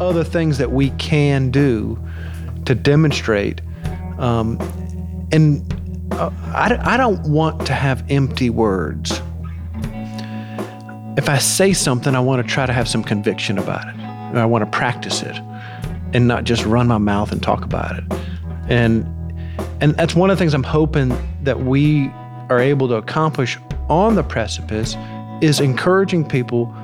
other 0.00 0.24
things 0.24 0.58
that 0.58 0.72
we 0.72 0.90
can 0.90 1.50
do 1.50 1.98
to 2.66 2.74
demonstrate. 2.74 3.60
Um, 4.18 4.58
and 5.32 5.62
uh, 6.12 6.30
I, 6.54 6.94
I 6.94 6.96
don't 6.96 7.20
want 7.28 7.66
to 7.66 7.72
have 7.72 8.04
empty 8.10 8.50
words. 8.50 9.20
If 11.16 11.28
I 11.28 11.38
say 11.38 11.72
something, 11.72 12.14
I 12.14 12.20
want 12.20 12.46
to 12.46 12.52
try 12.52 12.66
to 12.66 12.72
have 12.72 12.88
some 12.88 13.02
conviction 13.04 13.58
about 13.58 13.86
it. 13.88 13.94
I 14.36 14.46
want 14.46 14.64
to 14.64 14.70
practice 14.76 15.22
it 15.22 15.36
and 16.12 16.26
not 16.26 16.44
just 16.44 16.64
run 16.64 16.88
my 16.88 16.98
mouth 16.98 17.32
and 17.32 17.42
talk 17.42 17.64
about 17.64 17.98
it. 17.98 18.04
And 18.68 19.06
and 19.80 19.94
that's 19.96 20.14
one 20.14 20.30
of 20.30 20.36
the 20.36 20.42
things 20.42 20.54
I'm 20.54 20.62
hoping 20.62 21.16
that 21.42 21.60
we 21.60 22.08
are 22.48 22.58
able 22.58 22.88
to 22.88 22.94
accomplish 22.94 23.58
on 23.88 24.14
the 24.14 24.22
precipice 24.22 24.96
is 25.40 25.60
encouraging 25.60 26.26
people 26.26 26.74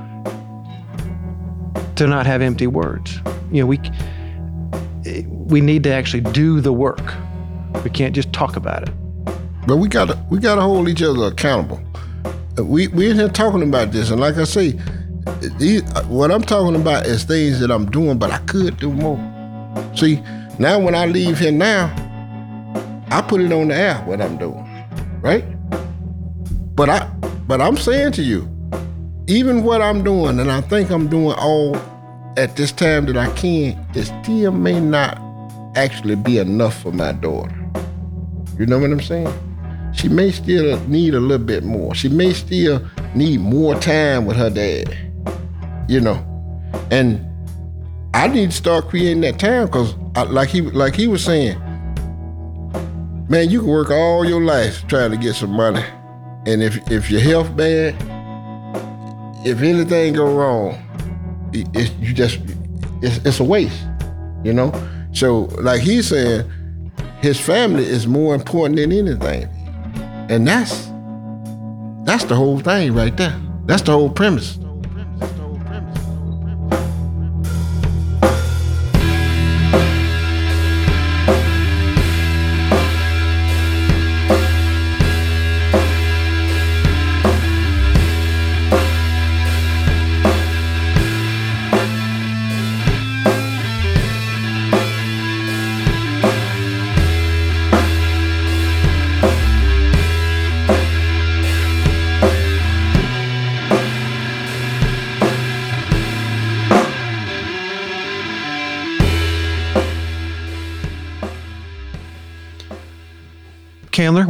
to 2.01 2.07
not 2.07 2.25
have 2.25 2.41
empty 2.41 2.67
words. 2.67 3.21
You 3.53 3.61
know, 3.61 3.67
we 3.67 3.79
we 5.27 5.61
need 5.61 5.83
to 5.83 5.93
actually 5.93 6.23
do 6.23 6.63
the 6.63 6.73
work. 6.73 7.13
We 7.85 7.91
can't 7.91 8.15
just 8.15 8.33
talk 8.33 8.57
about 8.57 8.89
it. 8.89 8.95
But 9.67 9.77
we 9.77 9.87
got 9.87 10.09
to 10.09 10.19
we 10.31 10.39
got 10.39 10.55
to 10.55 10.63
hold 10.63 10.89
each 10.89 11.03
other 11.03 11.27
accountable. 11.27 11.79
We 12.57 12.89
we 12.89 13.11
in 13.11 13.19
here 13.19 13.29
talking 13.29 13.63
about 13.63 13.93
this, 13.93 14.11
and 14.11 14.19
like 14.19 14.39
I 14.39 14.45
say, 14.45 14.79
these, 15.59 15.83
what 16.07 16.31
I'm 16.31 16.41
talking 16.41 16.75
about 16.75 17.05
is 17.05 17.25
things 17.25 17.61
that 17.61 17.71
I'm 17.71 17.91
doing, 17.91 18.17
but 18.19 18.31
I 18.31 18.39
could 18.39 18.79
do 18.79 18.91
more. 18.91 19.19
See, 19.95 20.23
now 20.59 20.81
when 20.81 20.95
I 20.95 21.05
leave 21.05 21.39
here 21.39 21.53
now, 21.53 21.95
I 23.11 23.21
put 23.21 23.43
it 23.43 23.53
on 23.53 23.69
the 23.69 23.75
air 23.75 23.97
what 24.07 24.23
I'm 24.23 24.39
doing, 24.39 24.67
right? 25.21 25.45
But 26.75 26.89
I 26.89 27.05
but 27.47 27.61
I'm 27.61 27.77
saying 27.77 28.13
to 28.13 28.23
you, 28.23 28.50
even 29.31 29.63
what 29.63 29.81
I'm 29.81 30.03
doing, 30.03 30.41
and 30.41 30.51
I 30.51 30.61
think 30.61 30.91
I'm 30.91 31.09
doing 31.09 31.37
all 31.39 31.77
at 32.37 32.57
this 32.57 32.73
time 32.73 33.07
that 33.07 33.17
I 33.17 33.31
can, 33.35 33.87
it 33.95 34.05
still 34.05 34.53
may 34.53 34.81
not 34.81 35.21
actually 35.77 36.17
be 36.17 36.39
enough 36.39 36.81
for 36.83 36.93
my 36.93 37.13
daughter. 37.13 37.55
You 38.59 38.67
know 38.67 38.79
what 38.79 38.91
I'm 38.91 39.01
saying? 39.01 39.33
She 39.95 40.09
may 40.09 40.31
still 40.31 40.79
need 40.87 41.15
a 41.15 41.21
little 41.21 41.45
bit 41.45 41.65
more. 41.65 41.95
She 41.95 42.09
may 42.09 42.33
still 42.33 42.85
need 43.15 43.41
more 43.41 43.75
time 43.75 44.27
with 44.27 44.37
her 44.37 44.51
dad. 44.51 44.97
You 45.89 46.01
know, 46.01 46.25
and 46.91 47.27
I 48.15 48.29
need 48.29 48.51
to 48.51 48.57
start 48.57 48.89
creating 48.89 49.23
that 49.23 49.39
time 49.39 49.67
because, 49.67 49.95
like 50.31 50.49
he 50.49 50.61
like 50.61 50.95
he 50.95 51.09
was 51.09 51.25
saying, 51.25 51.59
man, 53.29 53.51
you 53.51 53.61
can 53.61 53.69
work 53.69 53.91
all 53.91 54.25
your 54.25 54.43
life 54.43 54.87
trying 54.87 55.11
to 55.11 55.17
get 55.17 55.35
some 55.35 55.51
money 55.51 55.85
and 56.47 56.63
if 56.63 56.91
if 56.91 57.11
your 57.11 57.21
health 57.21 57.55
bad, 57.57 57.95
if 59.45 59.63
anything 59.63 60.15
go 60.15 60.35
wrong, 60.35 60.79
it, 61.53 61.93
you 62.01 62.13
just 62.13 62.41
it's, 63.03 63.19
it's 63.25 63.41
a 63.41 63.45
waste, 63.45 63.83
you 64.45 64.53
know. 64.53 64.73
So 65.13 65.43
like 65.61 65.81
he's 65.81 66.09
saying, 66.09 66.51
his 67.21 67.41
family 67.41 67.85
is 67.85 68.07
more 68.07 68.35
important 68.35 68.77
than 68.77 68.93
anything, 68.93 69.49
and 70.29 70.47
that's 70.47 70.91
that's 72.05 72.25
the 72.25 72.35
whole 72.35 72.61
thing 72.61 72.95
right 72.95 73.17
there. 73.17 73.39
That's 73.67 73.83
the 73.83 73.93
whole 73.93 74.11
premise. 74.11 74.59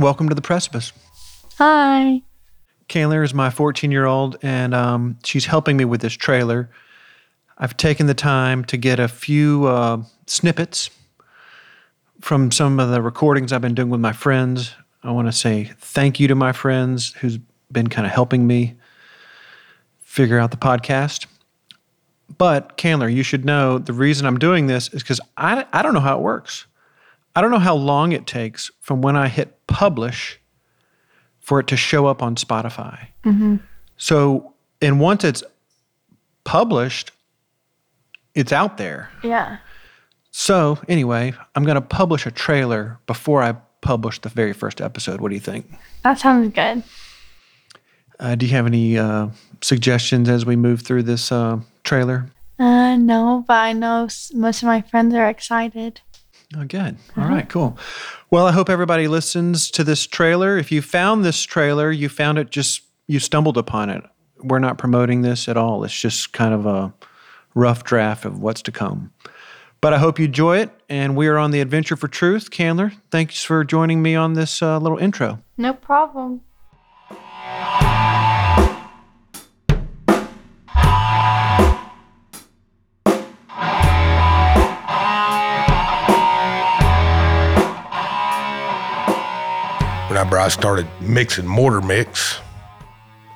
Welcome 0.01 0.31
to 0.31 0.35
the 0.35 0.41
precipice. 0.41 0.95
Hi. 1.59 2.23
Candler 2.89 3.23
is 3.23 3.35
my 3.35 3.51
14 3.51 3.91
year 3.91 4.07
old, 4.07 4.39
and 4.41 4.75
um, 4.75 5.19
she's 5.25 5.45
helping 5.45 5.77
me 5.77 5.85
with 5.85 6.01
this 6.01 6.15
trailer. 6.15 6.71
I've 7.59 7.77
taken 7.77 8.07
the 8.07 8.15
time 8.15 8.65
to 8.65 8.79
get 8.79 8.99
a 8.99 9.09
few 9.09 9.67
uh, 9.67 10.03
snippets 10.27 10.89
from 12.23 12.51
some 12.51 12.81
of 12.81 12.91
the 12.91 13.03
recordings 13.03 13.53
I've 13.53 13.61
been 13.61 13.75
doing 13.75 13.91
with 13.91 14.01
my 14.01 14.15
friends. 14.15 14.75
I 15.03 15.11
want 15.11 15.29
to 15.29 15.33
say 15.33 15.71
thank 15.79 16.19
you 16.19 16.29
to 16.29 16.35
my 16.35 16.53
friends 16.53 17.13
who's 17.21 17.39
been 17.71 17.89
kind 17.89 18.07
of 18.07 18.13
helping 18.13 18.47
me 18.47 18.77
figure 20.01 20.39
out 20.39 20.51
the 20.51 20.57
podcast. 20.57 21.27
But 22.39 22.79
Candler, 22.79 23.09
you 23.09 23.23
should 23.23 23.45
know 23.45 23.79
the 23.79 23.93
reason 23.93 24.27
I'm 24.27 24.39
doing 24.39 24.67
this 24.67 24.89
is 24.95 25.03
because 25.03 25.21
I, 25.37 25.67
I 25.75 25.83
don't 25.83 25.93
know 25.93 26.01
how 26.01 26.17
it 26.17 26.23
works. 26.23 26.67
I 27.35 27.41
don't 27.41 27.51
know 27.51 27.59
how 27.59 27.77
long 27.77 28.13
it 28.13 28.27
takes 28.27 28.71
from 28.81 29.03
when 29.03 29.17
I 29.17 29.29
hit 29.29 29.67
publish 29.67 30.41
for 31.41 31.61
it 31.61 31.67
to 31.69 31.77
show 31.77 32.07
up 32.07 32.23
on 32.23 32.37
Spotify. 32.37 33.09
Mm-hmm. 33.25 33.57
So, 33.97 34.55
and 34.81 35.01
once 35.01 35.25
it's 35.25 35.43
published, 36.45 37.13
it's 38.35 38.53
out 38.53 38.79
there. 38.79 39.11
Yeah. 39.23 39.59
So, 40.31 40.79
anyway, 40.89 41.33
I'm 41.55 41.65
going 41.65 41.75
to 41.77 41.81
publish 41.81 42.27
a 42.27 42.31
trailer 42.31 42.99
before 43.07 43.43
I 43.43 43.57
publish 43.81 44.21
the 44.21 44.29
very 44.29 44.53
first 44.53 44.81
episode. 44.81 45.21
What 45.21 45.31
do 45.31 45.35
you 45.35 45.41
think? 45.41 45.71
That 46.03 46.19
sounds 46.19 46.55
good. 46.55 46.83
Uh, 48.19 48.35
do 48.35 48.47
you 48.47 48.53
have 48.53 48.67
any 48.67 48.99
uh, 48.99 49.29
suggestions 49.61 50.29
as 50.29 50.45
we 50.45 50.55
move 50.55 50.83
through 50.83 51.05
this 51.05 51.33
uh, 51.33 51.61
trailer? 51.85 52.27
Uh, 52.59 52.97
no, 52.97 53.45
but 53.49 53.55
I 53.55 53.73
know 53.73 54.09
most 54.35 54.63
of 54.63 54.67
my 54.67 54.83
friends 54.83 55.15
are 55.15 55.27
excited. 55.27 56.03
Oh, 56.57 56.65
good. 56.65 56.97
All 57.17 57.29
right, 57.29 57.49
cool. 57.49 57.79
Well, 58.31 58.47
I 58.47 58.53
hope 58.53 58.69
everybody 58.69 59.07
listens 59.07 59.71
to 59.73 59.85
this 59.85 60.07
trailer. 60.07 60.59
If 60.59 60.73
you 60.73 60.83
found 60.83 61.25
this 61.25 61.43
trailer, 61.45 61.93
you 61.93 62.09
found 62.09 62.39
it 62.39 62.51
just, 62.51 62.83
you 63.07 63.21
stumbled 63.21 63.57
upon 63.57 63.89
it. 63.91 64.03
We're 64.43 64.59
not 64.59 64.79
promoting 64.79 65.23
this 65.23 65.49
at 65.49 65.57
all. 65.57 65.85
It's 65.85 65.99
just 65.99 66.33
kind 66.33 66.53
of 66.53 66.67
a 66.67 66.93
rough 67.55 67.85
draft 67.85 68.25
of 68.25 68.41
what's 68.41 68.63
to 68.63 68.73
come. 68.73 69.13
But 69.81 69.95
I 69.95 69.99
hope 69.99 70.19
you 70.19 70.25
enjoy 70.25 70.59
it. 70.59 70.71
And 70.89 71.17
we 71.17 71.29
are 71.29 71.39
on 71.39 71.53
the 71.53 71.61
adventure 71.61 71.97
for 71.97 72.09
truth. 72.09 72.51
Candler, 72.51 72.93
thanks 73.11 73.45
for 73.45 73.63
joining 73.65 74.03
me 74.03 74.17
on 74.17 74.33
this 74.35 74.61
uh, 74.61 74.79
little 74.79 74.99
intro. 74.99 75.41
No 75.57 75.73
problem. 75.73 76.41
Whenever 90.21 90.39
I 90.39 90.49
started 90.49 90.87
mixing 91.01 91.47
mortar 91.47 91.81
mix 91.81 92.41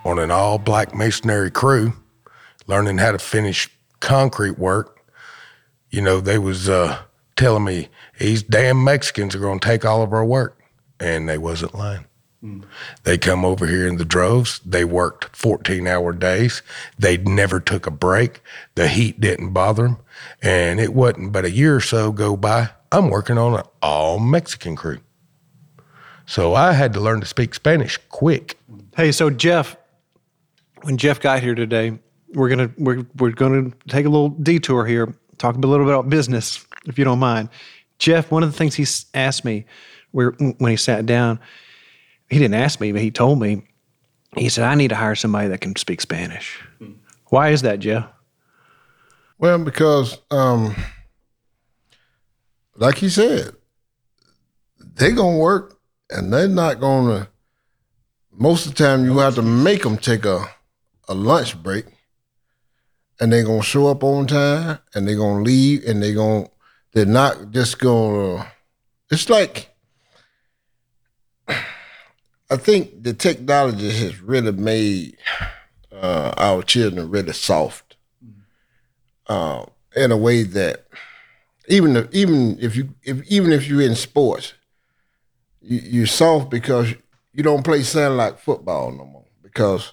on 0.05 0.19
an 0.19 0.31
all 0.31 0.59
black 0.59 0.95
masonry 0.95 1.51
crew, 1.51 1.95
learning 2.67 2.99
how 2.99 3.13
to 3.13 3.19
finish 3.19 3.71
concrete 4.01 4.59
work, 4.59 5.03
you 5.89 6.03
know, 6.03 6.21
they 6.21 6.37
was 6.37 6.69
uh, 6.69 6.99
telling 7.37 7.65
me 7.65 7.89
these 8.19 8.43
damn 8.43 8.85
Mexicans 8.85 9.35
are 9.35 9.39
going 9.39 9.61
to 9.61 9.67
take 9.67 9.87
all 9.87 10.03
of 10.03 10.13
our 10.13 10.27
work. 10.27 10.61
And 11.01 11.27
they 11.27 11.39
wasn't 11.39 11.75
lying. 11.75 12.05
Mm. 12.43 12.65
They 13.05 13.17
come 13.17 13.47
over 13.47 13.67
here 13.67 13.89
in 13.89 13.97
the 13.97 14.05
droves. 14.05 14.59
They 14.59 14.85
worked 14.85 15.35
14 15.35 15.87
hour 15.87 16.13
days. 16.13 16.61
They 16.99 17.17
never 17.17 17.61
took 17.61 17.87
a 17.87 17.91
break. 17.91 18.43
The 18.75 18.89
heat 18.89 19.19
didn't 19.19 19.55
bother 19.55 19.85
them. 19.85 19.97
And 20.43 20.81
it 20.81 20.93
wasn't 20.93 21.33
but 21.33 21.47
a 21.47 21.51
year 21.51 21.77
or 21.77 21.81
so 21.81 22.13
go 22.13 22.37
by. 22.37 22.69
I'm 22.93 23.09
working 23.09 23.39
on 23.39 23.55
an 23.55 23.65
all 23.81 24.19
Mexican 24.19 24.77
crew. 24.77 25.01
So 26.27 26.55
I 26.55 26.73
had 26.73 26.93
to 26.95 27.01
learn 27.01 27.21
to 27.21 27.27
speak 27.27 27.55
Spanish 27.55 27.99
quick. 28.09 28.59
Hey, 28.97 29.13
so 29.13 29.31
Jeff, 29.31 29.77
when 30.83 30.97
Jeff 30.97 31.21
got 31.21 31.43
here 31.43 31.55
today, 31.55 31.99
we're 32.33 32.49
gonna 32.49 32.71
we're 32.79 33.07
we're 33.17 33.31
gonna 33.31 33.71
take 33.89 34.07
a 34.07 34.09
little 34.09 34.31
detour 34.31 34.87
here, 34.87 35.15
talk 35.39 35.57
a 35.57 35.59
little 35.59 35.85
bit 35.85 35.95
about 35.95 36.09
business, 36.09 36.65
if 36.87 36.99
you 36.99 37.05
don't 37.05 37.19
mind. 37.19 37.49
Jeff, 37.99 38.31
one 38.31 38.43
of 38.43 38.51
the 38.51 38.57
things 38.57 38.75
he 38.75 38.87
asked 39.15 39.45
me 39.45 39.67
where 40.11 40.31
when 40.33 40.71
he 40.71 40.77
sat 40.77 41.07
down, 41.07 41.39
he 42.31 42.39
didn't 42.39 42.55
ask 42.55 42.81
me, 42.81 42.93
but 42.93 43.01
he 43.01 43.11
told 43.11 43.41
me. 43.41 43.63
He 44.37 44.49
said, 44.49 44.65
"I 44.65 44.75
need 44.75 44.89
to 44.89 44.97
hire 44.97 45.15
somebody 45.15 45.49
that 45.49 45.61
can 45.61 45.77
speak 45.77 46.01
Spanish." 46.01 46.61
Hmm. 46.79 46.95
Why 47.27 47.51
is 47.51 47.63
that, 47.63 47.79
Jeff? 47.79 48.07
Well, 49.39 49.59
because, 49.59 50.19
um, 50.31 50.75
like 52.75 52.99
he 52.99 53.09
said, 53.09 53.55
they're 54.81 55.13
gonna 55.13 55.37
work 55.37 55.79
and 56.11 56.33
they're 56.33 56.49
not 56.49 56.81
gonna. 56.81 57.29
Most 58.33 58.67
of 58.67 58.75
the 58.75 58.85
time, 58.85 59.05
you 59.05 59.19
have 59.19 59.37
to 59.37 59.43
make 59.43 59.83
them 59.83 59.97
take 59.97 60.25
a 60.25 60.47
a 61.09 61.15
lunch 61.15 61.63
break, 61.63 61.87
and 63.21 63.33
they're 63.33 63.45
gonna 63.45 63.63
show 63.63 63.87
up 63.89 64.03
on 64.03 64.27
time 64.27 64.79
and 64.95 65.07
they're 65.07 65.17
gonna 65.17 65.43
leave 65.43 65.85
and 65.85 66.03
they're 66.03 66.15
gonna 66.15 66.49
they're 66.93 67.07
not 67.07 67.51
just 67.51 67.79
gonna 67.79 68.51
it's 69.11 69.29
like 69.29 69.71
I 72.51 72.57
think 72.57 73.03
the 73.03 73.15
technology 73.15 73.91
has 73.91 74.21
really 74.21 74.53
made 74.53 75.17
uh, 75.93 76.35
our 76.37 76.63
children 76.63 77.11
really 77.11 77.33
soft 77.33 77.97
uh, 79.27 79.65
in 79.97 80.13
a 80.13 80.17
way 80.17 80.43
that 80.43 80.87
even 81.69 81.97
if, 81.97 82.13
even 82.13 82.59
if 82.61 82.77
you 82.77 82.95
if 83.03 83.27
even 83.31 83.53
if 83.53 83.67
you're 83.67 83.81
in 83.81 83.95
sports, 83.95 84.55
you, 85.65 85.81
you're 85.85 86.07
soft 86.07 86.51
because 86.51 86.95
you 87.33 87.43
don't 87.43 87.65
play 87.65 87.83
sound 87.83 88.17
like 88.17 88.39
football 88.39 88.91
no 88.93 89.05
more 89.05 89.25
because 89.43 89.93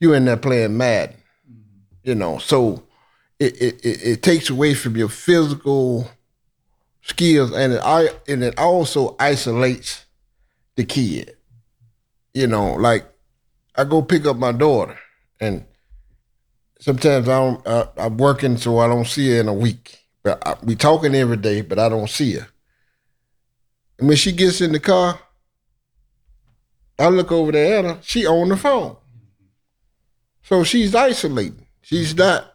you're 0.00 0.14
in 0.14 0.24
there 0.24 0.36
playing 0.36 0.76
Madden, 0.76 1.16
mm-hmm. 1.48 2.08
you 2.08 2.14
know. 2.14 2.38
So 2.38 2.82
it, 3.38 3.60
it, 3.60 3.84
it, 3.84 4.02
it 4.02 4.22
takes 4.22 4.50
away 4.50 4.74
from 4.74 4.96
your 4.96 5.08
physical 5.08 6.10
skills, 7.02 7.52
and 7.52 7.74
it 7.74 7.80
I 7.84 8.08
and 8.28 8.42
it 8.42 8.58
also 8.58 9.16
isolates 9.18 10.06
the 10.76 10.84
kid. 10.84 11.36
You 12.34 12.46
know, 12.46 12.74
like 12.74 13.06
I 13.76 13.84
go 13.84 14.02
pick 14.02 14.26
up 14.26 14.36
my 14.36 14.52
daughter, 14.52 14.98
and 15.40 15.64
sometimes 16.80 17.28
I 17.28 17.38
don't, 17.38 17.68
I, 17.68 17.88
I'm 17.96 18.16
working, 18.16 18.56
so 18.56 18.78
I 18.78 18.88
don't 18.88 19.06
see 19.06 19.30
her 19.30 19.40
in 19.40 19.48
a 19.48 19.54
week. 19.54 20.00
But 20.22 20.46
I, 20.46 20.56
we 20.62 20.74
talking 20.76 21.14
every 21.14 21.36
day, 21.36 21.60
but 21.60 21.78
I 21.78 21.88
don't 21.88 22.10
see 22.10 22.34
her. 22.34 22.48
And 24.02 24.08
when 24.08 24.16
she 24.16 24.32
gets 24.32 24.60
in 24.60 24.72
the 24.72 24.80
car, 24.80 25.16
I 26.98 27.06
look 27.06 27.30
over 27.30 27.52
there 27.52 27.78
at 27.78 27.84
her. 27.84 27.98
She 28.02 28.26
on 28.26 28.48
the 28.48 28.56
phone, 28.56 28.96
so 30.42 30.64
she's 30.64 30.92
isolating. 30.92 31.68
She's 31.82 32.12
not, 32.16 32.52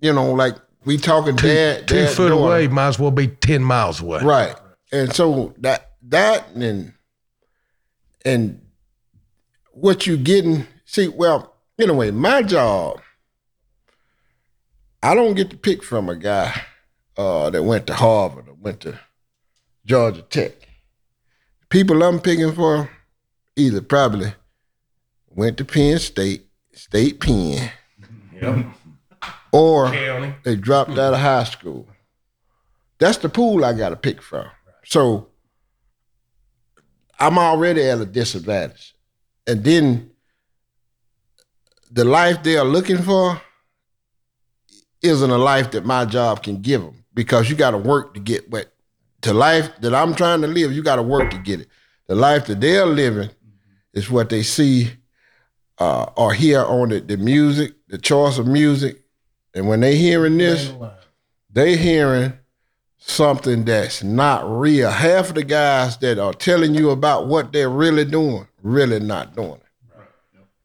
you 0.00 0.12
know, 0.12 0.32
like 0.32 0.56
we 0.84 0.98
talking 0.98 1.36
Two, 1.36 1.46
dad, 1.46 1.86
two 1.86 1.94
dad, 1.94 2.10
foot 2.10 2.30
daughter. 2.30 2.44
away 2.44 2.66
might 2.66 2.88
as 2.88 2.98
well 2.98 3.12
be 3.12 3.28
10 3.28 3.62
miles 3.62 4.00
away. 4.00 4.24
Right. 4.24 4.56
And 4.90 5.14
so 5.14 5.54
that 5.58 5.92
that 6.08 6.48
and 6.56 6.92
and 8.24 8.60
what 9.70 10.08
you 10.08 10.16
getting 10.16 10.66
see, 10.84 11.06
well, 11.06 11.54
anyway, 11.78 12.10
my 12.10 12.42
job, 12.42 13.00
I 15.04 15.14
don't 15.14 15.34
get 15.34 15.50
to 15.50 15.56
pick 15.56 15.84
from 15.84 16.08
a 16.08 16.16
guy 16.16 16.62
uh, 17.16 17.50
that 17.50 17.62
went 17.62 17.86
to 17.86 17.94
Harvard 17.94 18.48
or 18.48 18.54
went 18.54 18.80
to 18.80 18.98
Georgia 19.84 20.22
Tech. 20.22 20.52
People 21.68 22.02
I'm 22.02 22.20
picking 22.20 22.52
for 22.52 22.88
either 23.56 23.80
probably 23.80 24.32
went 25.28 25.58
to 25.58 25.64
Penn 25.64 25.98
State, 25.98 26.46
State 26.72 27.20
Penn, 27.20 27.70
yep. 28.32 28.66
or 29.52 29.90
County. 29.90 30.34
they 30.44 30.56
dropped 30.56 30.92
out 30.92 31.14
of 31.14 31.20
high 31.20 31.44
school. 31.44 31.88
That's 32.98 33.18
the 33.18 33.28
pool 33.28 33.64
I 33.64 33.72
got 33.72 33.90
to 33.90 33.96
pick 33.96 34.22
from. 34.22 34.46
So 34.84 35.28
I'm 37.18 37.38
already 37.38 37.82
at 37.82 38.00
a 38.00 38.06
disadvantage. 38.06 38.94
And 39.46 39.62
then 39.64 40.10
the 41.90 42.04
life 42.04 42.42
they 42.42 42.56
are 42.56 42.64
looking 42.64 42.98
for 42.98 43.40
isn't 45.02 45.30
a 45.30 45.38
life 45.38 45.72
that 45.72 45.84
my 45.84 46.04
job 46.04 46.42
can 46.42 46.62
give 46.62 46.80
them 46.80 47.04
because 47.12 47.50
you 47.50 47.56
got 47.56 47.72
to 47.72 47.78
work 47.78 48.14
to 48.14 48.20
get 48.20 48.50
what 48.50 48.73
the 49.24 49.34
life 49.34 49.70
that 49.80 49.94
I'm 49.94 50.14
trying 50.14 50.42
to 50.42 50.46
live, 50.46 50.72
you 50.72 50.82
got 50.82 50.96
to 50.96 51.02
work 51.02 51.30
to 51.30 51.38
get 51.38 51.60
it. 51.60 51.68
The 52.06 52.14
life 52.14 52.46
that 52.46 52.60
they're 52.60 52.86
living 52.86 53.30
is 53.94 54.10
what 54.10 54.28
they 54.28 54.42
see 54.42 54.90
uh, 55.78 56.04
or 56.16 56.34
hear 56.34 56.62
on 56.62 56.90
the, 56.90 57.00
the 57.00 57.16
music, 57.16 57.72
the 57.88 57.98
choice 57.98 58.38
of 58.38 58.46
music. 58.46 59.02
And 59.54 59.66
when 59.66 59.80
they 59.80 59.96
hearing 59.96 60.36
this, 60.36 60.72
they 61.50 61.76
hearing 61.76 62.34
something 62.98 63.64
that's 63.64 64.02
not 64.02 64.44
real. 64.48 64.90
Half 64.90 65.30
of 65.30 65.34
the 65.36 65.44
guys 65.44 65.96
that 65.98 66.18
are 66.18 66.34
telling 66.34 66.74
you 66.74 66.90
about 66.90 67.26
what 67.26 67.52
they're 67.52 67.70
really 67.70 68.04
doing, 68.04 68.46
really 68.62 69.00
not 69.00 69.34
doing 69.34 69.54
it. 69.54 69.60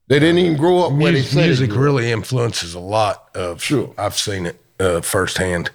They 0.08 0.20
didn't 0.20 0.40
even 0.40 0.58
grow 0.58 0.80
up 0.80 0.92
where 0.94 1.12
they 1.12 1.20
Music, 1.20 1.32
said 1.32 1.46
music 1.46 1.76
really 1.76 2.12
influences 2.12 2.74
a 2.74 2.80
lot 2.80 3.30
of. 3.36 3.62
Sure. 3.62 3.94
I've 3.96 4.16
seen 4.16 4.48
it 4.48 4.60
uh, 4.80 5.02
firsthand, 5.02 5.70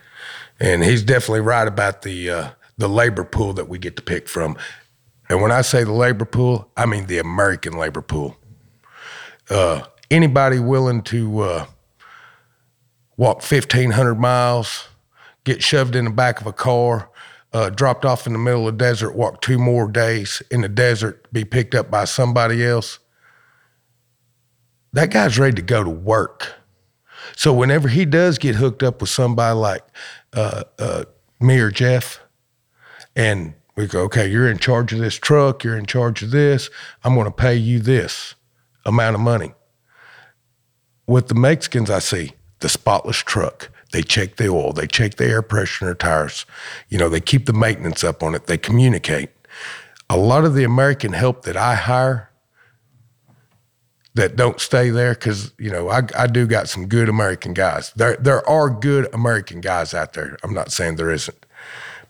and 0.58 0.82
he's 0.82 1.02
definitely 1.02 1.40
right 1.40 1.68
about 1.68 2.02
the 2.02 2.30
uh, 2.30 2.50
the 2.76 2.88
labor 2.88 3.24
pool 3.24 3.52
that 3.54 3.68
we 3.68 3.78
get 3.78 3.96
to 3.96 4.02
pick 4.02 4.28
from. 4.28 4.56
And 5.28 5.40
when 5.40 5.52
I 5.52 5.62
say 5.62 5.84
the 5.84 5.92
labor 5.92 6.24
pool, 6.24 6.70
I 6.76 6.86
mean 6.86 7.06
the 7.06 7.18
American 7.18 7.74
labor 7.78 8.02
pool. 8.02 8.36
Uh, 9.48 9.82
anybody 10.10 10.58
willing 10.58 11.02
to 11.02 11.40
uh, 11.40 11.66
walk 13.16 13.42
fifteen 13.42 13.92
hundred 13.92 14.16
miles, 14.16 14.88
get 15.44 15.62
shoved 15.62 15.96
in 15.96 16.04
the 16.04 16.10
back 16.10 16.40
of 16.40 16.46
a 16.46 16.52
car, 16.52 17.10
uh, 17.52 17.70
dropped 17.70 18.04
off 18.04 18.26
in 18.26 18.32
the 18.32 18.38
middle 18.38 18.68
of 18.68 18.78
the 18.78 18.84
desert, 18.84 19.14
walk 19.14 19.40
two 19.40 19.58
more 19.58 19.90
days 19.90 20.42
in 20.50 20.60
the 20.60 20.68
desert, 20.68 21.32
be 21.32 21.44
picked 21.44 21.74
up 21.74 21.90
by 21.90 22.04
somebody 22.04 22.64
else 22.64 22.98
that 24.94 25.10
guy's 25.10 25.38
ready 25.38 25.56
to 25.56 25.62
go 25.62 25.82
to 25.82 25.90
work. 25.90 26.54
So 27.36 27.52
whenever 27.52 27.88
he 27.88 28.04
does 28.04 28.38
get 28.38 28.54
hooked 28.54 28.82
up 28.82 29.00
with 29.00 29.10
somebody 29.10 29.56
like 29.56 29.82
uh, 30.32 30.62
uh, 30.78 31.04
me 31.40 31.58
or 31.58 31.72
Jeff, 31.72 32.20
and 33.16 33.54
we 33.76 33.86
go, 33.86 34.02
okay, 34.02 34.26
you're 34.26 34.50
in 34.50 34.58
charge 34.58 34.92
of 34.92 34.98
this 34.98 35.14
truck, 35.16 35.64
you're 35.64 35.76
in 35.76 35.86
charge 35.86 36.22
of 36.22 36.30
this, 36.30 36.70
I'm 37.02 37.14
going 37.14 37.26
to 37.26 37.32
pay 37.32 37.56
you 37.56 37.80
this 37.80 38.34
amount 38.84 39.14
of 39.14 39.20
money. 39.20 39.52
With 41.06 41.28
the 41.28 41.34
Mexicans, 41.34 41.90
I 41.90 41.98
see 41.98 42.32
the 42.60 42.68
spotless 42.68 43.18
truck. 43.18 43.70
They 43.92 44.02
check 44.02 44.36
the 44.36 44.48
oil, 44.48 44.72
they 44.72 44.86
check 44.86 45.14
the 45.14 45.26
air 45.26 45.42
pressure 45.42 45.84
in 45.84 45.88
their 45.88 45.94
tires. 45.94 46.46
You 46.88 46.98
know, 46.98 47.08
they 47.08 47.20
keep 47.20 47.46
the 47.46 47.52
maintenance 47.52 48.02
up 48.02 48.22
on 48.22 48.34
it, 48.34 48.46
they 48.46 48.58
communicate. 48.58 49.30
A 50.10 50.16
lot 50.16 50.44
of 50.44 50.54
the 50.54 50.64
American 50.64 51.12
help 51.12 51.42
that 51.42 51.56
I 51.56 51.74
hire 51.74 52.30
that 54.14 54.36
don't 54.36 54.60
stay 54.60 54.90
there 54.90 55.14
because 55.14 55.52
you 55.58 55.70
know 55.70 55.90
I, 55.90 56.02
I 56.16 56.26
do 56.26 56.46
got 56.46 56.68
some 56.68 56.86
good 56.86 57.08
American 57.08 57.52
guys. 57.52 57.92
There 57.96 58.16
there 58.16 58.48
are 58.48 58.70
good 58.70 59.12
American 59.12 59.60
guys 59.60 59.92
out 59.92 60.12
there. 60.12 60.38
I'm 60.42 60.54
not 60.54 60.72
saying 60.72 60.96
there 60.96 61.10
isn't, 61.10 61.43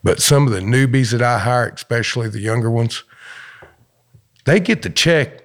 but 0.05 0.21
some 0.21 0.45
of 0.45 0.53
the 0.53 0.59
newbies 0.59 1.11
that 1.13 1.23
I 1.23 1.39
hire, 1.39 1.67
especially 1.67 2.29
the 2.29 2.39
younger 2.39 2.69
ones, 2.69 3.03
they 4.45 4.59
get 4.59 4.83
the 4.83 4.91
check. 4.91 5.41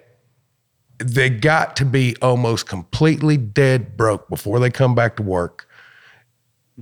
They 0.99 1.31
got 1.31 1.77
to 1.77 1.87
be 1.87 2.15
almost 2.21 2.69
completely 2.69 3.39
dead 3.39 3.97
broke 3.97 4.29
before 4.29 4.61
they 4.61 4.69
come 4.69 4.95
back 4.95 5.17
to 5.17 5.23
work. 5.23 5.67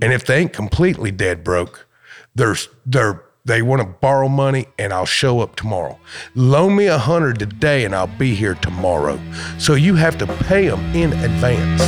And 0.01 0.11
if 0.11 0.25
they 0.25 0.39
ain't 0.39 0.51
completely 0.51 1.09
dead 1.09 1.41
broke, 1.41 1.87
they're 2.35 2.57
they're 2.85 3.23
they 3.45 3.61
want 3.61 3.81
to 3.81 3.87
borrow 3.87 4.27
money 4.27 4.65
and 4.77 4.91
I'll 4.91 5.05
show 5.05 5.39
up 5.39 5.55
tomorrow. 5.55 5.97
Loan 6.35 6.75
me 6.75 6.87
a 6.87 6.97
hundred 6.97 7.39
today 7.39 7.85
and 7.85 7.95
I'll 7.95 8.07
be 8.07 8.35
here 8.35 8.55
tomorrow. 8.55 9.17
So 9.57 9.75
you 9.75 9.95
have 9.95 10.17
to 10.17 10.27
pay 10.27 10.67
them 10.67 10.83
in 10.93 11.13
advance. 11.13 11.81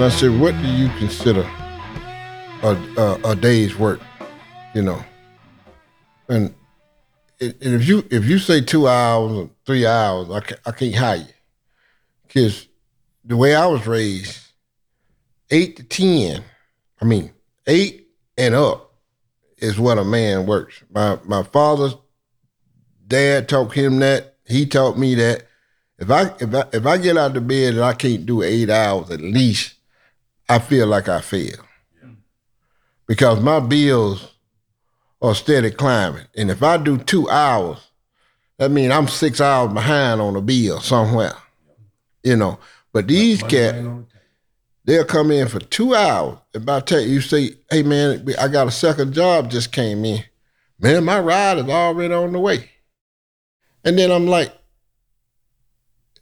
And 0.00 0.10
I 0.10 0.16
said, 0.16 0.40
what 0.40 0.54
do 0.62 0.66
you 0.66 0.88
consider 0.96 1.42
a, 2.62 2.74
a, 2.96 3.32
a 3.32 3.36
day's 3.36 3.76
work? 3.76 4.00
You 4.74 4.80
know, 4.80 5.04
and, 6.26 6.54
and 7.38 7.54
if 7.60 7.86
you 7.86 8.08
if 8.10 8.24
you 8.24 8.38
say 8.38 8.62
two 8.62 8.88
hours 8.88 9.30
or 9.32 9.50
three 9.66 9.84
hours, 9.84 10.30
I 10.30 10.40
can't, 10.40 10.60
I 10.64 10.70
can't 10.70 10.94
hire 10.94 11.16
you 11.16 11.34
because 12.26 12.66
the 13.26 13.36
way 13.36 13.54
I 13.54 13.66
was 13.66 13.86
raised, 13.86 14.38
eight 15.50 15.76
to 15.76 15.82
ten, 15.82 16.44
I 17.02 17.04
mean 17.04 17.30
eight 17.66 18.08
and 18.38 18.54
up 18.54 18.94
is 19.58 19.78
what 19.78 19.98
a 19.98 20.04
man 20.04 20.46
works. 20.46 20.82
My 20.90 21.18
my 21.26 21.42
father's 21.42 21.94
dad 23.06 23.50
taught 23.50 23.74
him 23.74 23.98
that. 23.98 24.36
He 24.46 24.64
taught 24.64 24.98
me 24.98 25.14
that. 25.16 25.46
If 25.98 26.10
I 26.10 26.32
if 26.40 26.54
I 26.54 26.64
if 26.72 26.86
I 26.86 26.96
get 26.96 27.18
out 27.18 27.36
of 27.36 27.46
bed 27.46 27.74
and 27.74 27.84
I 27.84 27.92
can't 27.92 28.24
do 28.24 28.42
eight 28.42 28.70
hours 28.70 29.10
at 29.10 29.20
least, 29.20 29.74
I 30.50 30.58
feel 30.58 30.88
like 30.88 31.08
I 31.08 31.20
fail. 31.20 31.64
Because 33.06 33.40
my 33.40 33.60
bills 33.60 34.34
are 35.22 35.34
steady 35.34 35.70
climbing. 35.70 36.26
And 36.36 36.50
if 36.50 36.62
I 36.64 36.76
do 36.76 36.98
two 36.98 37.30
hours, 37.30 37.78
that 38.58 38.72
means 38.72 38.92
I'm 38.92 39.06
six 39.06 39.40
hours 39.40 39.72
behind 39.72 40.20
on 40.20 40.34
a 40.34 40.40
bill 40.40 40.80
somewhere. 40.80 41.34
You 42.24 42.34
know. 42.34 42.58
But 42.92 43.06
these 43.06 43.44
cats, 43.44 43.78
they'll 44.84 45.04
come 45.04 45.30
in 45.30 45.46
for 45.46 45.60
two 45.60 45.94
hours. 45.94 46.38
If 46.52 46.68
I 46.68 46.80
tell 46.80 47.00
you, 47.00 47.14
you 47.14 47.20
say, 47.20 47.50
hey 47.70 47.84
man, 47.84 48.26
I 48.40 48.48
got 48.48 48.66
a 48.66 48.72
second 48.72 49.12
job 49.12 49.52
just 49.52 49.70
came 49.70 50.04
in. 50.04 50.24
Man, 50.80 51.04
my 51.04 51.20
ride 51.20 51.58
is 51.58 51.68
already 51.68 52.12
on 52.12 52.32
the 52.32 52.40
way. 52.40 52.68
And 53.84 53.96
then 53.96 54.10
I'm 54.10 54.26
like, 54.26 54.52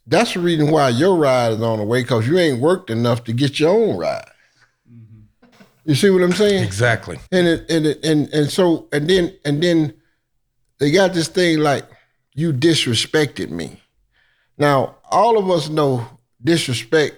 that's 0.08 0.34
the 0.34 0.40
reason 0.40 0.70
why 0.70 0.88
your 0.88 1.16
ride 1.16 1.52
is 1.52 1.62
on 1.62 1.78
the 1.78 1.84
way, 1.84 2.02
because 2.02 2.26
you 2.26 2.38
ain't 2.38 2.60
worked 2.60 2.90
enough 2.90 3.24
to 3.24 3.32
get 3.32 3.60
your 3.60 3.70
own 3.70 3.96
ride. 3.96 4.24
You 5.84 5.94
see 5.94 6.10
what 6.10 6.22
I'm 6.22 6.32
saying? 6.32 6.64
Exactly. 6.64 7.18
And 7.32 7.46
it, 7.46 7.70
and 7.70 7.86
it, 7.86 8.04
and 8.04 8.28
and 8.34 8.50
so 8.50 8.88
and 8.92 9.08
then 9.08 9.34
and 9.44 9.62
then 9.62 9.94
they 10.78 10.90
got 10.90 11.14
this 11.14 11.28
thing 11.28 11.58
like 11.58 11.84
you 12.34 12.52
disrespected 12.52 13.50
me. 13.50 13.80
Now 14.58 14.96
all 15.10 15.38
of 15.38 15.50
us 15.50 15.68
know 15.68 16.06
disrespect. 16.42 17.16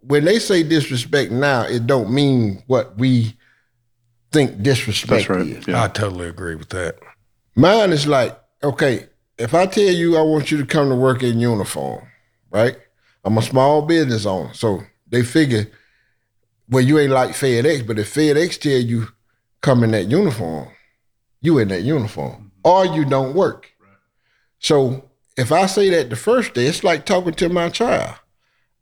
When 0.00 0.24
they 0.24 0.38
say 0.38 0.62
disrespect 0.62 1.32
now, 1.32 1.62
it 1.62 1.86
don't 1.86 2.12
mean 2.12 2.62
what 2.66 2.96
we 2.98 3.36
think 4.30 4.62
disrespect 4.62 5.28
That's 5.28 5.30
right. 5.30 5.46
is. 5.46 5.66
Yeah. 5.66 5.82
I 5.82 5.88
totally 5.88 6.28
agree 6.28 6.54
with 6.56 6.68
that. 6.70 6.98
Mine 7.56 7.90
is 7.90 8.06
like, 8.06 8.38
okay, 8.62 9.06
if 9.38 9.54
I 9.54 9.66
tell 9.66 9.84
you 9.84 10.16
I 10.16 10.22
want 10.22 10.50
you 10.50 10.58
to 10.58 10.66
come 10.66 10.88
to 10.88 10.94
work 10.94 11.22
in 11.22 11.40
uniform, 11.40 12.06
right? 12.50 12.76
I'm 13.24 13.38
a 13.38 13.42
small 13.42 13.82
business 13.82 14.26
owner, 14.26 14.52
so 14.54 14.82
they 15.08 15.22
figure, 15.22 15.66
well, 16.68 16.84
you 16.84 16.98
ain't 16.98 17.12
like 17.12 17.30
FedEx, 17.30 17.86
but 17.86 17.98
if 17.98 18.14
FedEx 18.14 18.60
tell 18.60 18.72
you 18.72 19.08
come 19.60 19.82
in 19.82 19.92
that 19.92 20.10
uniform, 20.10 20.68
you 21.40 21.58
in 21.58 21.68
that 21.68 21.82
uniform, 21.82 22.52
or 22.62 22.84
you 22.86 23.04
don't 23.04 23.34
work. 23.34 23.72
So 24.58 25.08
if 25.36 25.52
I 25.52 25.66
say 25.66 25.90
that 25.90 26.10
the 26.10 26.16
first 26.16 26.54
day, 26.54 26.66
it's 26.66 26.84
like 26.84 27.04
talking 27.04 27.34
to 27.34 27.48
my 27.48 27.68
child. 27.68 28.16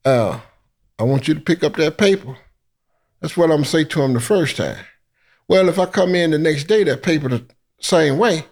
Uh, 0.04 0.40
I 0.98 1.04
want 1.04 1.28
you 1.28 1.34
to 1.34 1.40
pick 1.40 1.64
up 1.64 1.76
that 1.76 1.98
paper. 1.98 2.36
That's 3.20 3.36
what 3.36 3.50
I'm 3.50 3.58
gonna 3.58 3.64
say 3.64 3.84
to 3.84 4.02
him 4.02 4.14
the 4.14 4.20
first 4.20 4.56
time. 4.56 4.84
Well, 5.48 5.68
if 5.68 5.78
I 5.78 5.86
come 5.86 6.14
in 6.14 6.32
the 6.32 6.38
next 6.38 6.64
day, 6.64 6.84
that 6.84 7.02
paper 7.02 7.28
the 7.28 7.44
same 7.80 8.18
way, 8.18 8.44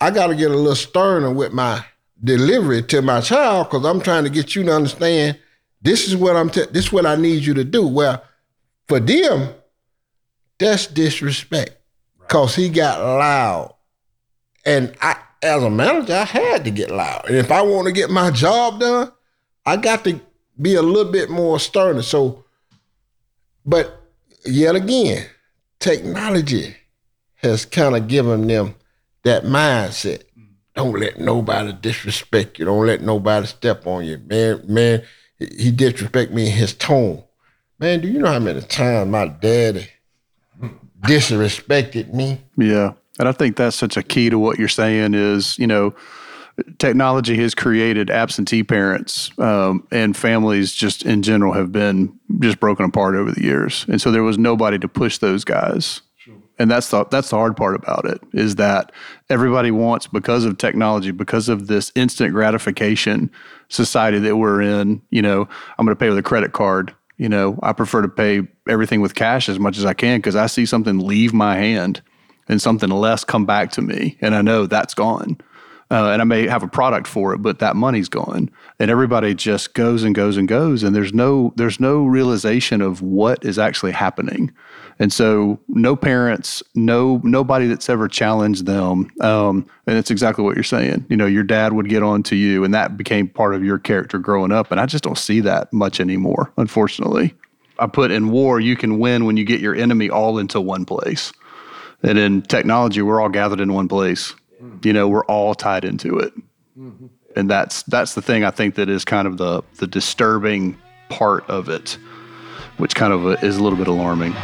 I 0.00 0.10
got 0.10 0.28
to 0.28 0.34
get 0.34 0.50
a 0.50 0.56
little 0.56 0.74
sterner 0.74 1.32
with 1.32 1.52
my 1.52 1.84
delivery 2.22 2.82
to 2.82 3.02
my 3.02 3.20
child 3.20 3.68
because 3.68 3.84
I'm 3.84 4.00
trying 4.00 4.24
to 4.24 4.30
get 4.30 4.54
you 4.54 4.64
to 4.64 4.74
understand 4.74 5.38
this 5.82 6.08
is 6.08 6.16
what 6.16 6.36
I'm. 6.36 6.48
This 6.48 6.86
is 6.86 6.92
what 6.92 7.06
I 7.06 7.16
need 7.16 7.44
you 7.44 7.54
to 7.54 7.64
do. 7.64 7.86
Well, 7.86 8.22
for 8.86 9.00
them, 9.00 9.54
that's 10.58 10.86
disrespect 10.86 11.76
because 12.18 12.56
he 12.56 12.68
got 12.68 13.00
loud, 13.00 13.74
and 14.64 14.94
I, 15.00 15.16
as 15.42 15.62
a 15.62 15.70
manager, 15.70 16.14
I 16.14 16.24
had 16.24 16.64
to 16.64 16.70
get 16.70 16.90
loud. 16.90 17.26
And 17.26 17.36
if 17.36 17.50
I 17.52 17.62
want 17.62 17.86
to 17.86 17.92
get 17.92 18.10
my 18.10 18.30
job 18.30 18.80
done, 18.80 19.12
I 19.64 19.76
got 19.76 20.04
to 20.04 20.20
be 20.60 20.74
a 20.74 20.82
little 20.82 21.12
bit 21.12 21.30
more 21.30 21.60
sterner. 21.60 22.02
So, 22.02 22.44
but 23.64 24.02
yet 24.44 24.74
again, 24.74 25.26
technology 25.78 26.76
has 27.36 27.64
kind 27.64 27.94
of 27.94 28.08
given 28.08 28.48
them 28.48 28.74
that 29.24 29.44
mindset. 29.44 30.22
Don't 30.74 30.98
let 30.98 31.18
nobody 31.18 31.72
disrespect 31.72 32.58
you. 32.58 32.64
Don't 32.64 32.86
let 32.86 33.02
nobody 33.02 33.46
step 33.46 33.86
on 33.86 34.04
you. 34.04 34.18
Man, 34.18 34.62
man, 34.66 35.02
he 35.38 35.70
disrespect 35.70 36.32
me 36.32 36.46
in 36.46 36.52
his 36.52 36.74
tone. 36.74 37.24
Man, 37.80 38.00
do 38.00 38.08
you 38.08 38.20
know 38.20 38.32
how 38.32 38.38
many 38.38 38.60
times 38.60 39.10
my 39.10 39.26
daddy 39.26 39.88
disrespected 41.02 42.12
me? 42.12 42.40
Yeah. 42.56 42.92
And 43.18 43.28
I 43.28 43.32
think 43.32 43.56
that's 43.56 43.76
such 43.76 43.96
a 43.96 44.02
key 44.02 44.30
to 44.30 44.38
what 44.38 44.58
you're 44.58 44.68
saying 44.68 45.14
is, 45.14 45.58
you 45.58 45.66
know, 45.66 45.94
technology 46.78 47.36
has 47.36 47.54
created 47.54 48.10
absentee 48.10 48.62
parents 48.62 49.30
um, 49.38 49.86
and 49.90 50.16
families 50.16 50.72
just 50.72 51.04
in 51.04 51.22
general 51.22 51.52
have 51.52 51.72
been 51.72 52.18
just 52.40 52.60
broken 52.60 52.84
apart 52.84 53.14
over 53.14 53.32
the 53.32 53.42
years. 53.42 53.86
And 53.88 54.00
so 54.00 54.10
there 54.10 54.22
was 54.22 54.38
nobody 54.38 54.78
to 54.78 54.88
push 54.88 55.18
those 55.18 55.44
guys. 55.44 56.02
And 56.58 56.70
that's 56.70 56.90
the 56.90 57.04
that's 57.04 57.30
the 57.30 57.36
hard 57.36 57.56
part 57.56 57.76
about 57.76 58.04
it 58.04 58.20
is 58.32 58.56
that 58.56 58.90
everybody 59.30 59.70
wants 59.70 60.06
because 60.06 60.44
of 60.44 60.58
technology, 60.58 61.12
because 61.12 61.48
of 61.48 61.68
this 61.68 61.92
instant 61.94 62.32
gratification 62.32 63.30
society 63.68 64.18
that 64.18 64.36
we're 64.36 64.60
in, 64.60 65.00
you 65.10 65.22
know, 65.22 65.48
I'm 65.78 65.86
going 65.86 65.94
to 65.94 65.98
pay 65.98 66.08
with 66.08 66.18
a 66.18 66.22
credit 66.22 66.52
card. 66.52 66.94
You 67.16 67.28
know, 67.28 67.58
I 67.62 67.72
prefer 67.72 68.02
to 68.02 68.08
pay 68.08 68.42
everything 68.68 69.00
with 69.00 69.14
cash 69.14 69.48
as 69.48 69.58
much 69.58 69.78
as 69.78 69.84
I 69.84 69.94
can 69.94 70.18
because 70.18 70.36
I 70.36 70.46
see 70.46 70.66
something 70.66 70.98
leave 70.98 71.32
my 71.32 71.56
hand 71.56 72.00
and 72.48 72.62
something 72.62 72.90
less 72.90 73.24
come 73.24 73.44
back 73.44 73.70
to 73.72 73.82
me, 73.82 74.16
and 74.20 74.34
I 74.34 74.42
know 74.42 74.66
that's 74.66 74.94
gone. 74.94 75.38
Uh, 75.90 76.10
and 76.10 76.20
I 76.20 76.24
may 76.26 76.46
have 76.46 76.62
a 76.62 76.68
product 76.68 77.06
for 77.06 77.32
it, 77.32 77.38
but 77.38 77.60
that 77.60 77.74
money's 77.74 78.10
gone, 78.10 78.50
and 78.78 78.90
everybody 78.90 79.34
just 79.34 79.72
goes 79.72 80.02
and 80.02 80.14
goes 80.14 80.36
and 80.36 80.46
goes, 80.46 80.82
and 80.82 80.94
there's 80.94 81.14
no 81.14 81.54
there's 81.56 81.80
no 81.80 82.04
realization 82.04 82.82
of 82.82 83.00
what 83.00 83.42
is 83.42 83.58
actually 83.58 83.92
happening, 83.92 84.52
and 84.98 85.10
so 85.10 85.58
no 85.68 85.96
parents, 85.96 86.62
no 86.74 87.22
nobody 87.24 87.66
that's 87.66 87.88
ever 87.88 88.06
challenged 88.06 88.66
them, 88.66 89.10
um, 89.22 89.66
and 89.86 89.96
it's 89.96 90.10
exactly 90.10 90.44
what 90.44 90.56
you're 90.56 90.62
saying. 90.62 91.06
You 91.08 91.16
know, 91.16 91.24
your 91.24 91.42
dad 91.42 91.72
would 91.72 91.88
get 91.88 92.02
on 92.02 92.22
to 92.24 92.36
you, 92.36 92.64
and 92.64 92.74
that 92.74 92.98
became 92.98 93.26
part 93.26 93.54
of 93.54 93.64
your 93.64 93.78
character 93.78 94.18
growing 94.18 94.52
up, 94.52 94.70
and 94.70 94.78
I 94.78 94.84
just 94.84 95.04
don't 95.04 95.16
see 95.16 95.40
that 95.40 95.72
much 95.72 96.00
anymore, 96.00 96.52
unfortunately. 96.58 97.34
I 97.78 97.86
put 97.86 98.10
in 98.10 98.30
war, 98.30 98.60
you 98.60 98.76
can 98.76 98.98
win 98.98 99.24
when 99.24 99.36
you 99.36 99.44
get 99.44 99.60
your 99.60 99.74
enemy 99.74 100.10
all 100.10 100.38
into 100.38 100.60
one 100.60 100.84
place. 100.84 101.32
And 102.02 102.18
in 102.18 102.42
technology, 102.42 103.02
we're 103.02 103.20
all 103.20 103.28
gathered 103.28 103.60
in 103.60 103.72
one 103.72 103.88
place. 103.88 104.34
You 104.82 104.92
know, 104.92 105.08
we're 105.08 105.24
all 105.26 105.54
tied 105.54 105.84
into 105.84 106.18
it. 106.18 106.32
And 107.36 107.50
that's 107.50 107.82
that's 107.84 108.14
the 108.14 108.22
thing 108.22 108.44
I 108.44 108.50
think 108.50 108.74
that 108.76 108.88
is 108.88 109.04
kind 109.04 109.26
of 109.28 109.36
the 109.36 109.62
the 109.76 109.86
disturbing 109.86 110.76
part 111.08 111.48
of 111.48 111.68
it, 111.68 111.98
which 112.78 112.94
kind 112.94 113.12
of 113.12 113.26
uh, 113.26 113.36
is 113.42 113.56
a 113.56 113.62
little 113.62 113.78
bit 113.78 113.88
alarming. 113.88 114.34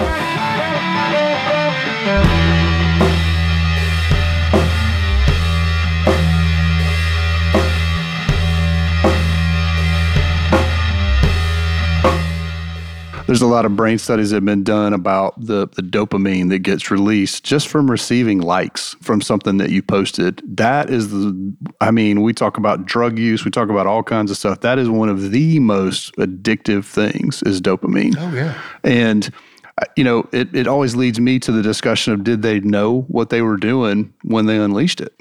There's 13.26 13.40
a 13.40 13.46
lot 13.46 13.64
of 13.64 13.74
brain 13.74 13.96
studies 13.96 14.30
that 14.30 14.36
have 14.36 14.44
been 14.44 14.64
done 14.64 14.92
about 14.92 15.34
the, 15.40 15.66
the 15.68 15.82
dopamine 15.82 16.50
that 16.50 16.58
gets 16.58 16.90
released 16.90 17.42
just 17.42 17.68
from 17.68 17.90
receiving 17.90 18.40
likes 18.40 18.94
from 19.00 19.22
something 19.22 19.56
that 19.56 19.70
you 19.70 19.82
posted. 19.82 20.42
That 20.44 20.90
is 20.90 21.10
the, 21.10 21.54
I 21.80 21.90
mean, 21.90 22.20
we 22.20 22.34
talk 22.34 22.58
about 22.58 22.84
drug 22.84 23.18
use, 23.18 23.42
we 23.42 23.50
talk 23.50 23.70
about 23.70 23.86
all 23.86 24.02
kinds 24.02 24.30
of 24.30 24.36
stuff. 24.36 24.60
That 24.60 24.78
is 24.78 24.90
one 24.90 25.08
of 25.08 25.30
the 25.30 25.58
most 25.58 26.14
addictive 26.16 26.84
things 26.84 27.42
is 27.44 27.62
dopamine. 27.62 28.14
Oh 28.18 28.34
yeah. 28.34 28.60
And, 28.84 29.32
uh, 29.78 29.86
you 29.96 30.04
know, 30.04 30.28
it, 30.32 30.54
it 30.54 30.66
always 30.66 30.94
leads 30.94 31.18
me 31.18 31.38
to 31.40 31.50
the 31.50 31.62
discussion 31.62 32.12
of 32.12 32.24
did 32.24 32.42
they 32.42 32.60
know 32.60 33.02
what 33.08 33.30
they 33.30 33.40
were 33.40 33.56
doing 33.56 34.12
when 34.22 34.44
they 34.44 34.58
unleashed 34.58 35.00
it? 35.00 35.14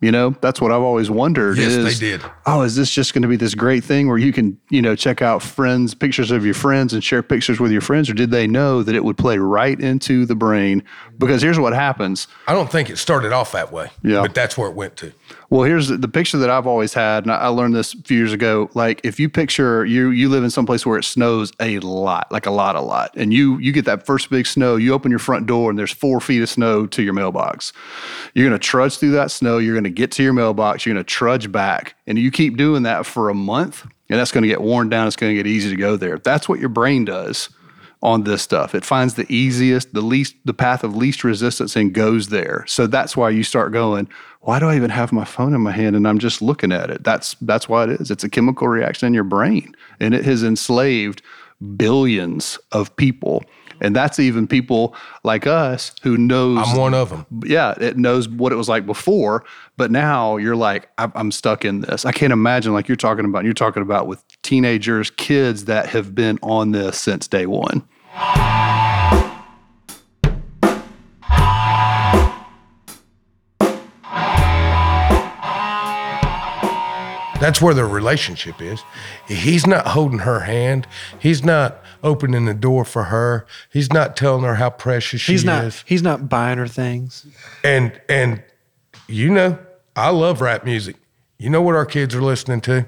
You 0.00 0.10
know, 0.10 0.34
that's 0.40 0.62
what 0.62 0.72
I've 0.72 0.80
always 0.80 1.10
wondered. 1.10 1.58
Yes, 1.58 1.72
is, 1.72 2.00
they 2.00 2.06
did. 2.12 2.22
Oh, 2.46 2.62
is 2.62 2.74
this 2.74 2.90
just 2.90 3.12
going 3.12 3.20
to 3.20 3.28
be 3.28 3.36
this 3.36 3.54
great 3.54 3.84
thing 3.84 4.08
where 4.08 4.16
you 4.16 4.32
can, 4.32 4.58
you 4.70 4.80
know, 4.80 4.96
check 4.96 5.20
out 5.20 5.42
friends, 5.42 5.94
pictures 5.94 6.30
of 6.30 6.42
your 6.42 6.54
friends 6.54 6.94
and 6.94 7.04
share 7.04 7.22
pictures 7.22 7.60
with 7.60 7.70
your 7.70 7.82
friends? 7.82 8.08
Or 8.08 8.14
did 8.14 8.30
they 8.30 8.46
know 8.46 8.82
that 8.82 8.94
it 8.94 9.04
would 9.04 9.18
play 9.18 9.36
right 9.36 9.78
into 9.78 10.24
the 10.24 10.34
brain? 10.34 10.82
Because 11.18 11.42
here's 11.42 11.58
what 11.58 11.74
happens. 11.74 12.28
I 12.46 12.54
don't 12.54 12.72
think 12.72 12.88
it 12.88 12.96
started 12.96 13.32
off 13.32 13.52
that 13.52 13.72
way. 13.72 13.90
Yeah. 14.02 14.22
But 14.22 14.34
that's 14.34 14.56
where 14.56 14.70
it 14.70 14.74
went 14.74 14.96
to. 14.98 15.12
Well, 15.50 15.64
here's 15.64 15.88
the, 15.88 15.96
the 15.96 16.08
picture 16.08 16.38
that 16.38 16.48
I've 16.48 16.68
always 16.68 16.94
had, 16.94 17.24
and 17.24 17.32
I, 17.32 17.38
I 17.38 17.46
learned 17.48 17.74
this 17.74 17.92
a 17.92 18.02
few 18.02 18.16
years 18.16 18.32
ago. 18.32 18.70
Like, 18.74 19.00
if 19.02 19.18
you 19.18 19.28
picture 19.28 19.84
you 19.84 20.10
you 20.10 20.28
live 20.28 20.44
in 20.44 20.50
some 20.50 20.64
place 20.64 20.86
where 20.86 20.96
it 20.96 21.02
snows 21.04 21.52
a 21.58 21.80
lot, 21.80 22.30
like 22.30 22.46
a 22.46 22.52
lot, 22.52 22.76
a 22.76 22.80
lot, 22.80 23.10
and 23.16 23.34
you 23.34 23.58
you 23.58 23.72
get 23.72 23.84
that 23.86 24.06
first 24.06 24.30
big 24.30 24.46
snow, 24.46 24.76
you 24.76 24.94
open 24.94 25.10
your 25.10 25.18
front 25.18 25.46
door 25.46 25.68
and 25.68 25.76
there's 25.78 25.92
four 25.92 26.20
feet 26.20 26.40
of 26.40 26.48
snow 26.48 26.86
to 26.86 27.02
your 27.02 27.12
mailbox. 27.12 27.72
You're 28.32 28.46
gonna 28.46 28.60
trudge 28.60 28.98
through 28.98 29.10
that 29.10 29.32
snow. 29.32 29.58
You're 29.58 29.74
gonna 29.74 29.89
get 29.90 30.12
to 30.12 30.22
your 30.22 30.32
mailbox. 30.32 30.84
You're 30.86 30.94
gonna 30.94 31.04
trudge 31.04 31.50
back, 31.50 31.94
and 32.06 32.18
you 32.18 32.30
keep 32.30 32.56
doing 32.56 32.84
that 32.84 33.06
for 33.06 33.28
a 33.28 33.34
month, 33.34 33.84
and 34.08 34.18
that's 34.18 34.32
gonna 34.32 34.46
get 34.46 34.60
worn 34.60 34.88
down. 34.88 35.06
It's 35.06 35.16
gonna 35.16 35.34
get 35.34 35.46
easy 35.46 35.70
to 35.70 35.76
go 35.76 35.96
there. 35.96 36.18
That's 36.18 36.48
what 36.48 36.60
your 36.60 36.68
brain 36.68 37.04
does 37.04 37.50
on 38.02 38.24
this 38.24 38.42
stuff. 38.42 38.74
It 38.74 38.84
finds 38.84 39.14
the 39.14 39.30
easiest, 39.30 39.92
the 39.92 40.00
least, 40.00 40.34
the 40.44 40.54
path 40.54 40.84
of 40.84 40.96
least 40.96 41.22
resistance 41.22 41.76
and 41.76 41.92
goes 41.92 42.28
there. 42.28 42.64
So 42.66 42.86
that's 42.86 43.16
why 43.16 43.30
you 43.30 43.42
start 43.42 43.72
going, 43.72 44.08
why 44.40 44.58
do 44.58 44.68
I 44.68 44.76
even 44.76 44.90
have 44.90 45.12
my 45.12 45.24
phone 45.24 45.54
in 45.54 45.60
my 45.60 45.72
hand 45.72 45.96
and 45.96 46.08
I'm 46.08 46.18
just 46.18 46.40
looking 46.40 46.72
at 46.72 46.90
it? 46.90 47.04
That's 47.04 47.34
that's 47.42 47.68
why 47.68 47.84
it 47.84 47.90
is. 48.00 48.10
It's 48.10 48.24
a 48.24 48.30
chemical 48.30 48.68
reaction 48.68 49.06
in 49.06 49.14
your 49.14 49.24
brain. 49.24 49.74
And 49.98 50.14
it 50.14 50.24
has 50.24 50.42
enslaved 50.42 51.20
billions 51.76 52.58
of 52.72 52.94
people. 52.96 53.44
And 53.80 53.94
that's 53.96 54.18
even 54.18 54.46
people 54.46 54.94
like 55.24 55.46
us 55.46 55.92
who 56.02 56.16
knows 56.16 56.58
I'm 56.68 56.76
one 56.76 56.94
of 56.94 57.10
them. 57.10 57.26
yeah, 57.44 57.74
it 57.80 57.96
knows 57.96 58.28
what 58.28 58.52
it 58.52 58.56
was 58.56 58.68
like 58.68 58.86
before, 58.86 59.44
but 59.76 59.90
now 59.90 60.36
you're 60.36 60.56
like, 60.56 60.90
I'm 60.98 61.12
I'm 61.14 61.32
stuck 61.32 61.64
in 61.64 61.80
this. 61.80 62.04
I 62.04 62.12
can't 62.12 62.32
imagine 62.32 62.72
like 62.72 62.88
you're 62.88 62.96
talking 62.96 63.24
about. 63.24 63.44
You're 63.44 63.54
talking 63.54 63.82
about 63.82 64.06
with 64.06 64.22
teenagers, 64.42 65.10
kids 65.10 65.66
that 65.66 65.86
have 65.86 66.14
been 66.14 66.38
on 66.42 66.72
this 66.72 66.98
since 66.98 67.28
day 67.28 67.46
one. 67.46 67.86
That's 77.40 77.60
where 77.60 77.72
their 77.74 77.88
relationship 77.88 78.60
is. 78.60 78.82
He's 79.26 79.66
not 79.66 79.86
holding 79.88 80.20
her 80.20 80.40
hand. 80.40 80.86
He's 81.18 81.42
not 81.42 81.82
opening 82.02 82.44
the 82.44 82.54
door 82.54 82.84
for 82.84 83.04
her. 83.04 83.46
He's 83.72 83.92
not 83.92 84.16
telling 84.16 84.44
her 84.44 84.56
how 84.56 84.70
precious 84.70 85.22
she 85.22 85.32
He's 85.32 85.44
not. 85.44 85.64
is. 85.64 85.82
He's 85.86 86.02
not 86.02 86.28
buying 86.28 86.58
her 86.58 86.68
things. 86.68 87.26
And 87.64 87.98
and 88.08 88.42
you 89.08 89.30
know, 89.30 89.58
I 89.96 90.10
love 90.10 90.40
rap 90.40 90.64
music. 90.64 90.96
You 91.38 91.50
know 91.50 91.62
what 91.62 91.74
our 91.74 91.86
kids 91.86 92.14
are 92.14 92.22
listening 92.22 92.60
to? 92.62 92.86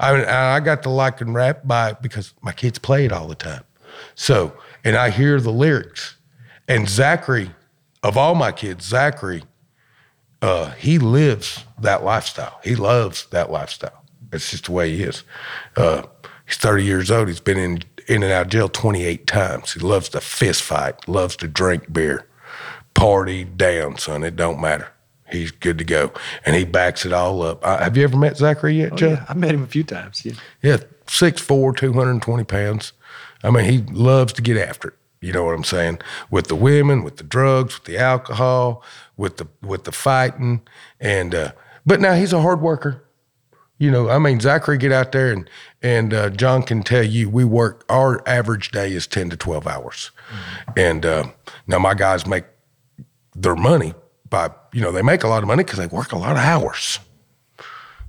I 0.00 0.12
mean, 0.16 0.24
I 0.24 0.58
got 0.60 0.82
to 0.82 0.90
liking 0.90 1.32
rap 1.32 1.60
by 1.64 1.92
because 1.92 2.34
my 2.42 2.52
kids 2.52 2.78
play 2.78 3.04
it 3.04 3.12
all 3.12 3.28
the 3.28 3.36
time. 3.36 3.62
So, 4.16 4.52
and 4.82 4.96
I 4.96 5.10
hear 5.10 5.40
the 5.40 5.52
lyrics. 5.52 6.16
And 6.66 6.88
Zachary, 6.88 7.50
of 8.02 8.16
all 8.16 8.34
my 8.34 8.50
kids, 8.50 8.84
Zachary, 8.84 9.44
uh, 10.42 10.72
he 10.72 10.98
lives 10.98 11.64
that 11.80 12.04
lifestyle. 12.04 12.60
He 12.62 12.74
loves 12.74 13.26
that 13.26 13.50
lifestyle. 13.50 14.04
It's 14.32 14.50
just 14.50 14.66
the 14.66 14.72
way 14.72 14.90
he 14.90 15.04
is. 15.04 15.22
Uh, 15.76 16.02
he's 16.46 16.56
30 16.56 16.84
years 16.84 17.10
old. 17.10 17.28
He's 17.28 17.40
been 17.40 17.58
in, 17.58 17.82
in 18.08 18.22
and 18.22 18.32
out 18.32 18.46
of 18.46 18.48
jail 18.48 18.68
28 18.68 19.26
times. 19.26 19.72
He 19.72 19.80
loves 19.80 20.08
to 20.10 20.20
fist 20.20 20.62
fight, 20.62 21.08
loves 21.08 21.36
to 21.36 21.48
drink 21.48 21.92
beer, 21.92 22.26
party 22.94 23.44
down, 23.44 23.98
son. 23.98 24.24
It 24.24 24.36
don't 24.36 24.60
matter. 24.60 24.88
He's 25.30 25.50
good 25.50 25.78
to 25.78 25.84
go. 25.84 26.12
And 26.44 26.56
he 26.56 26.64
backs 26.64 27.06
it 27.06 27.12
all 27.12 27.42
up. 27.42 27.64
Uh, 27.64 27.78
have 27.78 27.96
you 27.96 28.04
ever 28.04 28.16
met 28.16 28.36
Zachary 28.36 28.74
yet, 28.74 28.96
Joe? 28.96 29.10
Yeah, 29.10 29.24
I 29.28 29.34
met 29.34 29.54
him 29.54 29.62
a 29.62 29.66
few 29.66 29.84
times. 29.84 30.24
Yeah. 30.24 30.34
Yeah, 30.62 30.76
6'4", 31.06 31.76
220 31.76 32.44
pounds. 32.44 32.92
I 33.42 33.50
mean, 33.50 33.64
he 33.64 33.78
loves 33.92 34.32
to 34.34 34.42
get 34.42 34.56
after 34.56 34.88
it. 34.88 34.94
You 35.22 35.32
know 35.32 35.44
what 35.44 35.54
I'm 35.54 35.64
saying? 35.64 36.00
With 36.30 36.48
the 36.48 36.56
women, 36.56 37.04
with 37.04 37.16
the 37.16 37.22
drugs, 37.22 37.78
with 37.78 37.84
the 37.84 37.96
alcohol, 37.96 38.82
with 39.16 39.36
the 39.36 39.46
with 39.62 39.84
the 39.84 39.92
fighting, 39.92 40.62
and 41.00 41.32
uh, 41.32 41.52
but 41.86 42.00
now 42.00 42.14
he's 42.14 42.32
a 42.32 42.42
hard 42.42 42.60
worker. 42.60 43.04
You 43.78 43.90
know, 43.90 44.10
I 44.10 44.18
mean, 44.18 44.40
Zachary 44.40 44.78
get 44.78 44.90
out 44.90 45.12
there 45.12 45.32
and 45.32 45.48
and 45.80 46.12
uh, 46.12 46.30
John 46.30 46.64
can 46.64 46.82
tell 46.82 47.04
you 47.04 47.30
we 47.30 47.44
work. 47.44 47.84
Our 47.88 48.26
average 48.28 48.72
day 48.72 48.92
is 48.92 49.06
ten 49.06 49.30
to 49.30 49.36
twelve 49.36 49.66
hours, 49.66 50.10
and 50.76 51.06
uh, 51.06 51.28
now 51.68 51.78
my 51.78 51.94
guys 51.94 52.26
make 52.26 52.44
their 53.36 53.56
money 53.56 53.94
by 54.28 54.50
you 54.72 54.80
know 54.80 54.90
they 54.90 55.02
make 55.02 55.22
a 55.22 55.28
lot 55.28 55.44
of 55.44 55.46
money 55.46 55.62
because 55.62 55.78
they 55.78 55.86
work 55.86 56.10
a 56.10 56.18
lot 56.18 56.32
of 56.32 56.38
hours. 56.38 56.98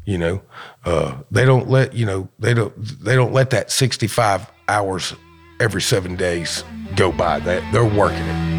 You 0.05 0.17
know, 0.17 0.41
uh, 0.83 1.17
they 1.29 1.45
don't 1.45 1.69
let 1.69 1.93
you 1.93 2.07
know 2.07 2.27
they 2.39 2.55
don't 2.55 2.73
they 3.03 3.15
don't 3.15 3.33
let 3.33 3.51
that 3.51 3.69
sixty 3.69 4.07
five 4.07 4.51
hours 4.67 5.13
every 5.59 5.81
seven 5.81 6.15
days 6.15 6.63
go 6.95 7.11
by. 7.11 7.39
That 7.39 7.63
they're 7.71 7.83
working 7.83 8.17
it. 8.17 8.53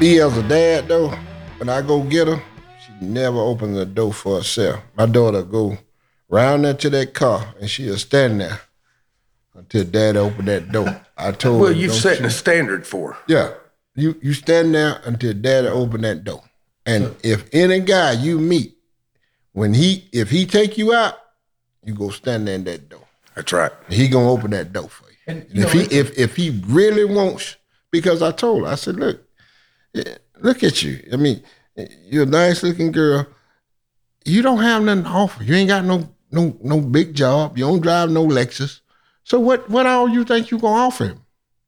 Me 0.00 0.18
as 0.18 0.36
a 0.38 0.42
dad 0.42 0.88
though, 0.88 1.10
when 1.58 1.68
I 1.68 1.82
go 1.82 2.02
get 2.02 2.26
her, 2.26 2.42
she 2.82 3.04
never 3.04 3.38
opens 3.38 3.76
the 3.76 3.84
door 3.84 4.14
for 4.14 4.36
herself. 4.38 4.80
My 4.96 5.04
daughter 5.04 5.42
go 5.42 5.76
round 6.30 6.64
into 6.64 6.88
that 6.90 7.12
car 7.12 7.54
and 7.60 7.68
she'll 7.68 7.98
stand 7.98 8.40
there 8.40 8.60
until 9.60 9.84
dad 9.84 10.16
open 10.16 10.46
that 10.46 10.72
door. 10.72 11.00
I 11.16 11.32
told 11.32 11.60
Well, 11.60 11.70
her. 11.72 11.76
you've 11.78 11.92
"Don't 11.92 12.00
set 12.00 12.20
you-" 12.20 12.26
a 12.26 12.30
standard 12.30 12.86
for. 12.86 13.16
Yeah. 13.28 13.52
You 13.94 14.16
you 14.22 14.32
stand 14.34 14.74
there 14.74 15.00
until 15.04 15.34
daddy 15.34 15.68
open 15.68 16.00
that 16.02 16.24
door. 16.24 16.42
And 16.86 17.14
if 17.22 17.44
any 17.52 17.80
guy 17.80 18.12
you 18.12 18.38
meet, 18.38 18.76
when 19.52 19.74
he 19.74 20.08
if 20.12 20.30
he 20.30 20.46
take 20.46 20.78
you 20.78 20.92
out, 20.94 21.14
you 21.84 21.94
go 21.94 22.08
stand 22.10 22.46
there 22.48 22.54
in 22.54 22.64
that 22.64 22.88
door. 22.88 23.06
That's 23.34 23.52
right. 23.52 23.72
He 23.88 24.08
gonna 24.08 24.30
open 24.30 24.50
that 24.52 24.72
door 24.72 24.88
for 24.88 25.04
you. 25.10 25.16
And, 25.26 25.42
And 25.42 25.54
you 25.56 25.62
if 25.64 25.74
know, 25.74 25.80
he 25.80 25.96
if 25.98 26.18
if 26.18 26.36
he 26.36 26.62
really 26.66 27.04
wants, 27.04 27.56
because 27.90 28.22
I 28.22 28.32
told 28.32 28.62
her, 28.64 28.68
I 28.72 28.76
said, 28.76 28.96
look, 28.96 29.20
eh, 29.94 30.16
look 30.40 30.62
at 30.64 30.82
you. 30.82 31.06
I 31.12 31.16
mean, 31.16 31.42
eh, 31.76 31.86
you're 32.04 32.22
a 32.22 32.26
nice 32.26 32.62
looking 32.62 32.92
girl. 32.92 33.26
You 34.24 34.42
don't 34.42 34.62
have 34.62 34.82
nothing 34.82 35.04
to 35.04 35.10
offer. 35.10 35.42
You 35.44 35.54
ain't 35.56 35.68
got 35.68 35.84
no 35.84 36.08
no 36.30 36.56
no 36.62 36.80
big 36.80 37.14
job. 37.14 37.58
You 37.58 37.64
don't 37.66 37.80
drive 37.80 38.10
no 38.10 38.24
Lexus. 38.26 38.80
So 39.30 39.38
what 39.38 39.70
what 39.70 39.86
all 39.86 40.08
you 40.08 40.24
think 40.24 40.50
you 40.50 40.58
gonna 40.58 40.74
offer 40.74 41.04
him? 41.04 41.20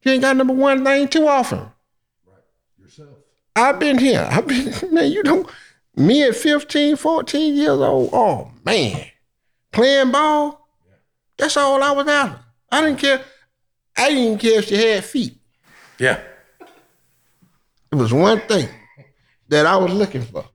You 0.02 0.10
ain't 0.10 0.22
got 0.22 0.36
number 0.36 0.52
one 0.52 0.84
thing 0.84 1.06
to 1.06 1.28
offer 1.28 1.54
him. 1.54 1.70
Right. 2.26 2.42
Yourself. 2.76 3.10
I've 3.54 3.78
been 3.78 3.98
here. 3.98 4.28
I've 4.28 4.48
been 4.48 4.74
man, 4.92 5.12
you 5.12 5.22
don't 5.22 5.48
me 5.94 6.24
at 6.24 6.34
15, 6.34 6.96
14 6.96 7.54
years 7.54 7.68
old. 7.68 8.10
Oh 8.12 8.50
man. 8.64 9.04
Playing 9.70 10.10
ball. 10.10 10.66
That's 11.38 11.56
all 11.56 11.80
I 11.80 11.92
was 11.92 12.08
after. 12.08 12.40
I 12.72 12.80
didn't 12.80 12.98
care. 12.98 13.22
I 13.96 14.08
didn't 14.08 14.24
even 14.24 14.38
care 14.38 14.58
if 14.58 14.66
she 14.66 14.74
had 14.74 15.04
feet. 15.04 15.38
Yeah. 16.00 16.18
It 17.92 17.94
was 17.94 18.12
one 18.12 18.40
thing 18.40 18.68
that 19.46 19.66
I 19.66 19.76
was 19.76 19.92
looking 19.92 20.22
for. 20.22 20.46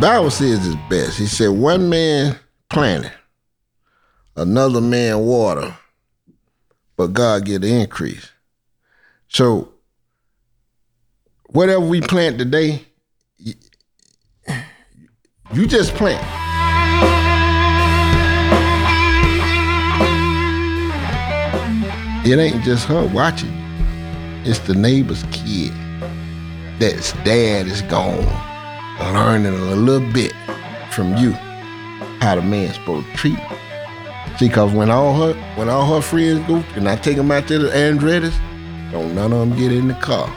Bible 0.00 0.30
says 0.30 0.66
it's 0.66 0.76
best. 0.88 1.18
He 1.18 1.26
said, 1.26 1.48
one 1.50 1.90
man 1.90 2.38
planted, 2.70 3.12
another 4.34 4.80
man 4.80 5.20
water, 5.20 5.76
but 6.96 7.12
God 7.12 7.44
get 7.44 7.60
the 7.60 7.68
increase. 7.68 8.30
So 9.28 9.72
whatever 11.50 11.84
we 11.84 12.00
plant 12.00 12.38
today, 12.38 12.82
you 15.52 15.66
just 15.66 15.94
plant. 15.94 16.24
It 22.26 22.38
ain't 22.38 22.64
just 22.64 22.86
her 22.86 23.06
watching. 23.12 23.52
It's 24.46 24.60
the 24.60 24.74
neighbor's 24.74 25.24
kid 25.30 25.72
that's 26.78 27.12
dad 27.24 27.66
is 27.66 27.82
gone, 27.82 28.24
learning 29.00 29.54
a 29.54 29.74
little 29.74 30.12
bit 30.12 30.32
from 30.92 31.16
you 31.16 31.32
how 32.20 32.34
the 32.36 32.42
man's 32.42 32.74
supposed 32.74 33.06
to 33.06 33.12
treat 33.16 33.36
him. 33.38 33.58
See, 34.38 34.48
cause 34.48 34.72
when 34.72 34.90
all 34.90 35.14
her 35.14 35.34
when 35.56 35.68
all 35.68 35.86
her 35.94 36.00
friends 36.00 36.46
go 36.46 36.56
and 36.76 36.88
I 36.88 36.96
take 36.96 37.16
them 37.16 37.30
out 37.30 37.48
to 37.48 37.58
the 37.58 37.68
Andretti's, 37.70 38.36
don't 38.92 39.14
none 39.14 39.32
of 39.32 39.40
them 39.48 39.58
get 39.58 39.72
in 39.72 39.88
the 39.88 39.94
car. 39.94 40.28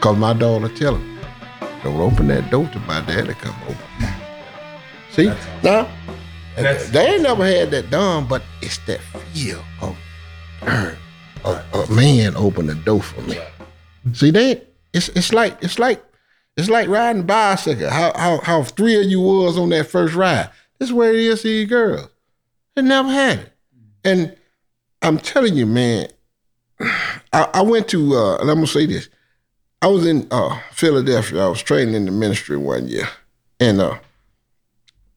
Cause 0.00 0.16
my 0.16 0.32
daughter 0.32 0.68
tell 0.68 0.94
them, 0.94 1.18
don't 1.82 2.00
open 2.00 2.28
that 2.28 2.50
door 2.50 2.68
till 2.72 2.80
my 2.82 3.00
daddy 3.02 3.34
come 3.34 3.56
over. 3.68 4.14
See, 5.10 5.26
now 5.62 5.88
That's- 6.56 6.90
they 6.90 7.06
ain't 7.14 7.22
never 7.22 7.44
had 7.46 7.70
that 7.72 7.90
done, 7.90 8.26
but 8.26 8.42
it's 8.62 8.78
that 8.86 9.00
feel 9.32 9.62
of 9.80 9.96
a, 11.44 11.64
a 11.74 11.90
man 11.90 12.36
open 12.36 12.66
the 12.66 12.74
door 12.74 13.02
for 13.02 13.20
me. 13.22 13.38
See, 14.12 14.30
they 14.30 14.62
it's 14.92 15.08
it's 15.10 15.32
like 15.32 15.56
it's 15.62 15.78
like 15.78 16.02
it's 16.60 16.70
like 16.70 16.88
riding 16.88 17.22
a 17.22 17.24
bicycle. 17.24 17.88
How 17.88 18.12
how 18.16 18.38
how 18.38 18.62
thrilled 18.62 19.06
you 19.06 19.20
was 19.20 19.56
on 19.56 19.70
that 19.70 19.86
first 19.86 20.14
ride. 20.14 20.50
This 20.78 20.90
is 20.90 20.92
where 20.92 21.12
it 21.12 21.20
is 21.20 21.42
to 21.42 21.48
you 21.48 21.66
girls. 21.66 22.08
They 22.76 22.82
never 22.82 23.08
had 23.08 23.38
it. 23.38 23.52
And 24.04 24.36
I'm 25.02 25.18
telling 25.18 25.56
you, 25.56 25.66
man, 25.66 26.08
I, 27.32 27.48
I 27.54 27.62
went 27.62 27.88
to 27.88 28.14
uh 28.14 28.36
and 28.38 28.50
I'm 28.50 28.56
gonna 28.56 28.66
say 28.66 28.86
this. 28.86 29.08
I 29.82 29.86
was 29.86 30.06
in 30.06 30.28
uh 30.30 30.60
Philadelphia. 30.72 31.44
I 31.44 31.48
was 31.48 31.62
training 31.62 31.94
in 31.94 32.04
the 32.04 32.12
ministry 32.12 32.56
one 32.56 32.88
year. 32.88 33.08
And 33.58 33.80
uh 33.80 33.98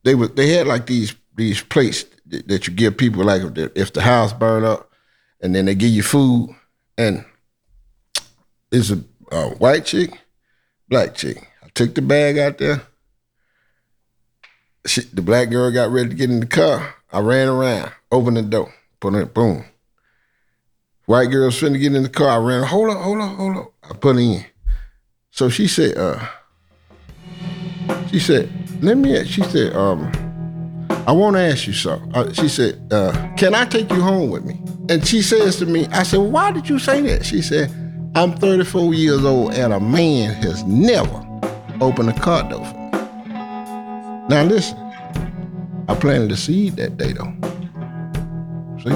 they 0.03 0.15
were 0.15 0.27
they 0.27 0.49
had 0.49 0.67
like 0.67 0.86
these 0.86 1.13
these 1.36 1.62
plates 1.62 2.06
that, 2.27 2.47
that 2.47 2.67
you 2.67 2.73
give 2.73 2.97
people 2.97 3.23
like 3.23 3.41
if 3.41 3.53
the, 3.53 3.71
if 3.75 3.93
the 3.93 4.01
house 4.01 4.32
burn 4.32 4.63
up 4.63 4.91
and 5.41 5.53
then 5.53 5.65
they 5.65 5.75
give 5.75 5.89
you 5.89 6.03
food 6.03 6.56
and 6.97 7.25
it's 8.71 8.91
a, 8.91 9.03
a 9.32 9.49
white 9.56 9.86
chick, 9.86 10.23
black 10.89 11.15
chick. 11.15 11.38
I 11.63 11.67
took 11.74 11.96
the 11.96 12.02
bag 12.02 12.38
out 12.38 12.58
there. 12.58 12.82
She, 14.86 15.02
the 15.02 15.22
black 15.22 15.50
girl 15.50 15.72
got 15.72 15.91
ready 15.91 16.10
to 16.10 16.15
get 16.15 16.30
in 16.30 16.39
the 16.41 16.46
car. 16.46 16.96
I 17.12 17.19
ran 17.19 17.48
around, 17.48 17.91
opened 18.12 18.38
the 18.38 18.41
door, 18.41 18.74
put 19.00 19.13
it, 19.13 19.34
boom. 19.34 19.65
White 21.06 21.32
girl's 21.32 21.60
finna 21.60 21.80
get 21.80 21.93
in 21.93 22.04
the 22.04 22.10
car. 22.10 22.30
I 22.30 22.38
ran, 22.38 22.63
hold 22.63 22.89
up, 22.89 23.02
hold 23.02 23.19
up, 23.19 23.36
hold 23.36 23.58
up. 23.58 23.74
I 23.84 23.93
put 23.93 24.15
it 24.15 24.22
in. 24.22 24.46
So 25.32 25.50
she 25.50 25.67
said, 25.67 25.98
uh, 25.98 26.26
she 28.10 28.19
said, 28.19 28.50
let 28.82 28.98
me, 28.98 29.24
she 29.26 29.41
said, 29.43 29.76
um, 29.76 30.12
I 31.06 31.12
want 31.12 31.36
to 31.36 31.41
ask 31.41 31.67
you 31.67 31.74
something. 31.74 32.13
Uh, 32.13 32.32
she 32.34 32.48
said, 32.48 32.82
uh, 32.91 33.12
can 33.36 33.54
I 33.54 33.65
take 33.65 33.91
you 33.91 34.02
home 34.02 34.30
with 34.30 34.46
me? 34.46 34.60
And 34.89 35.06
she 35.06 35.22
says 35.22 35.58
to 35.58 35.65
me, 35.65 35.88
I 35.88 36.04
said, 36.04 36.19
why 36.19 36.52
did 36.52 36.69
you 36.69 36.80
say 36.80 37.02
that? 37.02 37.26
She 37.26 37.41
said, 37.41 37.69
I'm 38.15 38.34
34 38.38 38.93
years 38.93 39.26
old 39.26 39.54
and 39.54 39.73
a 39.73 39.80
man 39.80 40.34
has 40.36 40.63
never 40.63 41.26
opened 41.82 42.10
a 42.10 42.19
car 42.19 42.47
door 42.47 42.63
for 42.65 42.78
me. 42.78 43.34
Now 44.30 44.43
listen, 44.43 44.78
I 45.88 45.95
planted 45.95 46.32
a 46.32 46.38
seed 46.38 46.76
that 46.76 46.97
day 46.97 47.13
though. 47.13 47.34
See? 48.84 48.95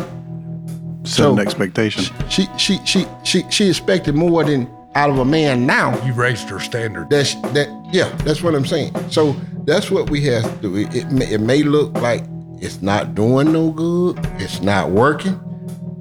Set 1.03 1.15
So- 1.17 1.33
an 1.33 1.39
expectation. 1.39 2.03
She 2.29 2.47
she 2.57 2.79
she 2.85 3.05
she 3.23 3.43
she 3.49 3.69
expected 3.69 4.13
more 4.15 4.43
than 4.43 4.69
out 4.95 5.09
of 5.09 5.17
a 5.19 5.25
man 5.25 5.65
now. 5.65 5.99
You 6.05 6.13
raised 6.13 6.47
her 6.49 6.59
standard. 6.59 7.09
That's 7.09 7.35
that 7.53 7.69
yeah, 7.91 8.09
that's 8.17 8.43
what 8.43 8.53
I'm 8.55 8.65
saying. 8.65 8.93
So 9.09 9.33
that's 9.65 9.89
what 9.89 10.09
we 10.09 10.21
have 10.25 10.43
to 10.43 10.57
do. 10.61 10.75
It, 10.75 10.95
it, 10.95 11.11
may, 11.11 11.27
it 11.33 11.41
may 11.41 11.63
look 11.63 11.93
like 11.95 12.23
it's 12.59 12.81
not 12.81 13.15
doing 13.15 13.51
no 13.51 13.71
good, 13.71 14.17
it's 14.39 14.61
not 14.61 14.91
working, 14.91 15.39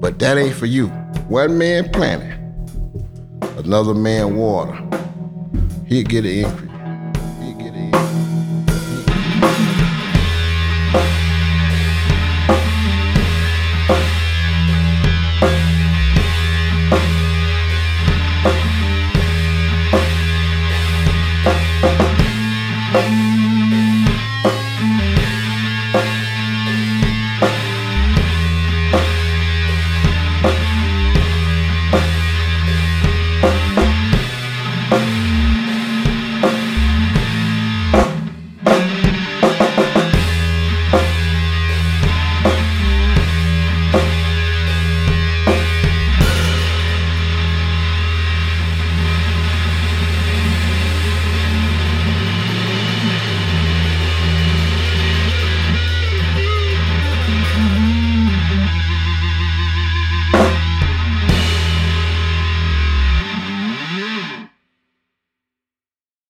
but 0.00 0.18
that 0.20 0.36
ain't 0.38 0.54
for 0.54 0.66
you. 0.66 0.88
One 1.28 1.58
man 1.58 1.90
planted, 1.90 2.38
another 3.66 3.94
man 3.94 4.36
water. 4.36 4.76
He'll 5.88 6.04
get 6.04 6.24
an 6.24 6.30
increase. 6.30 6.65